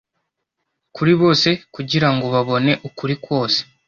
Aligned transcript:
kuri 0.95 1.11
bose 1.21 1.49
kugirango 1.75 2.25
babone 2.33 2.71
ukuri 2.87 3.15
kwose 3.23 3.59